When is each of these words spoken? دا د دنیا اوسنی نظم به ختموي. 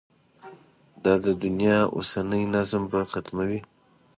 دا 1.03 1.13
د 1.25 1.27
دنیا 1.43 1.79
اوسنی 1.95 2.43
نظم 2.55 2.83
به 2.91 2.99
ختموي. 3.11 3.59